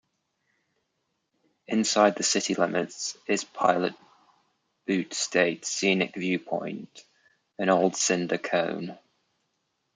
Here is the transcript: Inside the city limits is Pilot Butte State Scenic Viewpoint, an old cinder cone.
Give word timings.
Inside 1.67 2.15
the 2.15 2.23
city 2.23 2.55
limits 2.55 3.15
is 3.27 3.43
Pilot 3.43 3.93
Butte 4.87 5.13
State 5.13 5.63
Scenic 5.63 6.15
Viewpoint, 6.15 7.05
an 7.59 7.69
old 7.69 7.95
cinder 7.95 8.39
cone. 8.39 8.97